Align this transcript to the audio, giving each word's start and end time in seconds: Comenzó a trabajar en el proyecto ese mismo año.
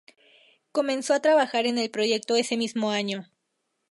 Comenzó 0.71 1.13
a 1.13 1.19
trabajar 1.21 1.67
en 1.67 1.77
el 1.77 1.91
proyecto 1.91 2.35
ese 2.35 2.57
mismo 2.57 2.89
año. 2.89 3.27